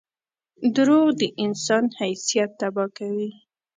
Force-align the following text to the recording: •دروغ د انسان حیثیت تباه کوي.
•دروغ 0.75 1.07
د 1.19 1.21
انسان 1.43 1.83
حیثیت 1.99 2.49
تباه 2.59 2.89
کوي. 2.97 3.29